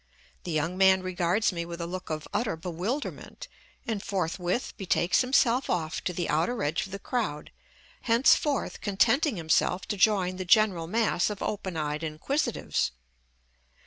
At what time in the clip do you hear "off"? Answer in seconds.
5.69-6.03